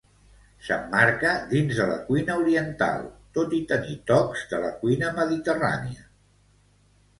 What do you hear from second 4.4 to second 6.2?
de la cuina mediterrània.